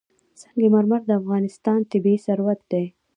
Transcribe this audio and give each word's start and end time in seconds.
سنگ 0.41 0.61
مرمر 0.73 1.01
د 1.05 1.09
افغانستان 1.21 1.79
طبعي 1.91 2.17
ثروت 2.25 2.59
دی. 2.71 2.85